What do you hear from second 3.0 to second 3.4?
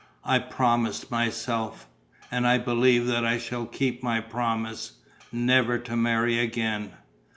that I